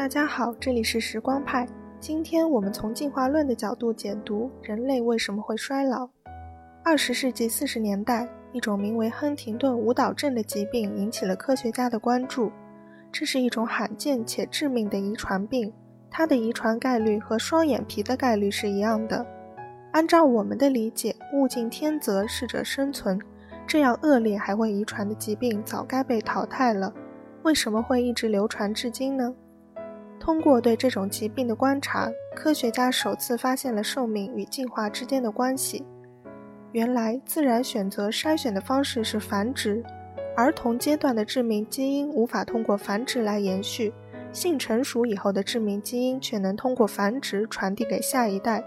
[0.00, 1.68] 大家好，这里是时光派。
[2.00, 6.08] 今天我们从进化论的角度解读人类为什么会衰老。
[6.82, 12.50] 二十世纪四十年代，一种名为亨廷顿舞蹈症的疾病引起了科学家的关注。
[13.12, 15.70] 这是一种罕见且致命的遗传病，
[16.10, 19.24] 它的遗传概率和双眼皮的概率是一样的。
[19.92, 23.20] 按照我们的理解，物竞天择，适者生存，
[23.66, 26.90] 这样恶劣还会遗传的疾病早该被淘汰了。
[27.42, 29.34] 为什么会一直流传至今呢？
[30.20, 35.82] 通过对这种疾病的观察，科学家首次发现了寿命与进化之间的关系。
[36.72, 39.82] 原来，自然选择筛选的方式是繁殖，
[40.36, 43.92] 儿童阶段的致命基因无法通过繁殖来延续，
[44.30, 48.62] 性成熟以后的致命基因却能通过繁殖传递给下一代。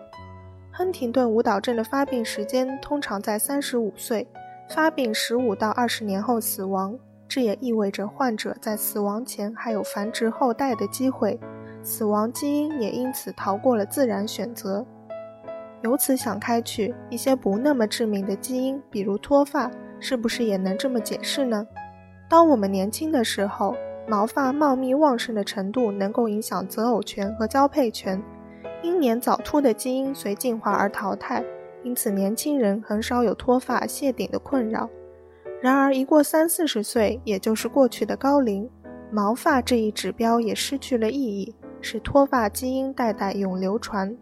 [0.71, 4.27] 亨廷顿舞蹈症的发病时间通常在三十五岁，
[4.67, 6.97] 发病十五到二十年后死亡。
[7.33, 11.39] 这也意味着患者在死亡前还有繁殖后代的机会，
[11.81, 14.85] 死亡基因也因此逃过了自然选择。
[15.81, 21.65] 由此想开去，一些不那么致命的基因，比如脱发，是不是也能这么解释呢？
[22.29, 23.75] 当我们年轻的时候，
[24.07, 28.21] 毛发茂密旺盛的程度能够影响择偶权和交配权，
[28.83, 31.43] 英年早秃的基因随进化而淘汰，
[31.81, 34.87] 因此年轻人很少有脱发谢顶的困扰。
[35.63, 38.69] 然而，一过三四十岁，也就是过去的高龄，
[39.09, 44.13] 毛发这一指标也失去了意义，使脱发基因代代永流传。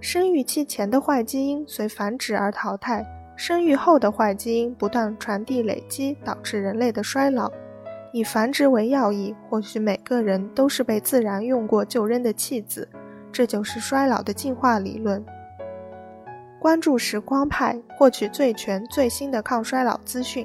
[0.00, 3.04] 生育期前的坏基因随繁殖而淘汰，
[3.36, 7.52] 生育后的坏基因不断传递累积，导致人类的衰老。
[8.14, 12.88] 以繁殖为要义，或许每个人都是被自然用过就扔的弃子，
[13.30, 15.22] 这就是衰老的进化理论。
[16.66, 20.44] 关注时光派，获取最全最新的抗衰老资讯。